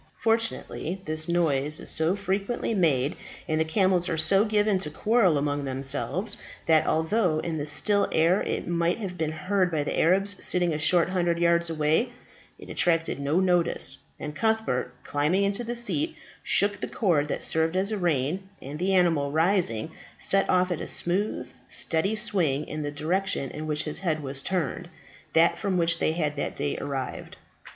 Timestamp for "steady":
21.67-22.15